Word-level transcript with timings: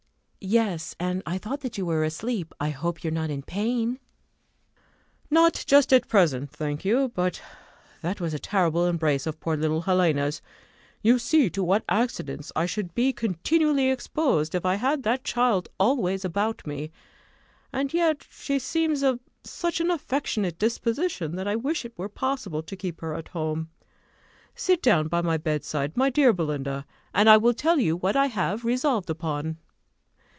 "Yes; 0.43 0.95
and 0.99 1.21
I 1.23 1.37
thought 1.37 1.59
that 1.59 1.77
you 1.77 1.85
were 1.85 2.03
asleep. 2.03 2.51
I 2.59 2.71
hope 2.71 3.03
you 3.03 3.09
are 3.09 3.13
not 3.13 3.29
in 3.29 3.43
pain." 3.43 3.99
"Not 5.29 5.63
just 5.67 5.93
at 5.93 6.07
present, 6.07 6.49
thank 6.49 6.83
you; 6.83 7.09
but 7.13 7.39
that 8.01 8.19
was 8.19 8.33
a 8.33 8.39
terrible 8.39 8.87
embrace 8.87 9.27
of 9.27 9.39
poor 9.39 9.55
little 9.55 9.83
Helena's. 9.83 10.41
You 11.03 11.19
see 11.19 11.51
to 11.51 11.63
what 11.63 11.83
accidents 11.87 12.51
I 12.55 12.65
should 12.65 12.95
be 12.95 13.13
continually 13.13 13.91
exposed, 13.91 14.55
if 14.55 14.65
I 14.65 14.73
had 14.75 15.03
that 15.03 15.23
child 15.23 15.69
always 15.79 16.25
about 16.25 16.65
me; 16.65 16.89
and 17.71 17.93
yet 17.93 18.25
she 18.31 18.57
seems 18.57 19.03
of 19.03 19.19
such 19.43 19.79
an 19.79 19.91
affectionate 19.91 20.57
disposition, 20.57 21.35
that 21.35 21.47
I 21.47 21.55
wish 21.55 21.85
it 21.85 21.95
were 21.99 22.09
possible 22.09 22.63
to 22.63 22.75
keep 22.75 23.01
her 23.01 23.13
at 23.13 23.27
home. 23.27 23.69
Sit 24.55 24.81
down 24.81 25.07
by 25.07 25.21
my 25.21 25.37
bedside, 25.37 25.95
my 25.95 26.09
dear 26.09 26.33
Belinda, 26.33 26.87
and 27.13 27.29
I 27.29 27.37
will 27.37 27.53
tell 27.53 27.77
you 27.77 27.95
what 27.95 28.15
I 28.15 28.25
have 28.25 28.65
resolved 28.65 29.11
upon." 29.11 29.57